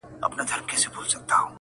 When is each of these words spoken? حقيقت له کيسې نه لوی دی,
حقيقت 0.23 0.49
له 0.57 0.63
کيسې 0.69 0.87
نه 0.93 0.99
لوی 1.01 1.17
دی, 1.29 1.41